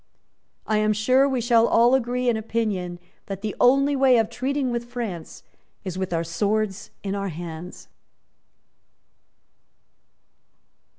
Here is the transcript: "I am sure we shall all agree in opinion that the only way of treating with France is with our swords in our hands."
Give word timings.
"I 0.65 0.77
am 0.79 0.93
sure 0.93 1.29
we 1.29 1.41
shall 1.41 1.67
all 1.67 1.93
agree 1.93 2.27
in 2.27 2.35
opinion 2.35 2.97
that 3.27 3.41
the 3.41 3.55
only 3.61 3.95
way 3.95 4.17
of 4.17 4.31
treating 4.31 4.71
with 4.71 4.85
France 4.85 5.43
is 5.83 5.95
with 5.95 6.11
our 6.11 6.23
swords 6.23 6.89
in 7.03 7.13
our 7.13 7.29
hands." 7.29 7.87